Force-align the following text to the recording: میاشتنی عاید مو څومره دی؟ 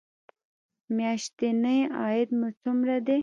میاشتنی 0.95 1.77
عاید 1.99 2.29
مو 2.39 2.47
څومره 2.61 2.95
دی؟ 3.05 3.17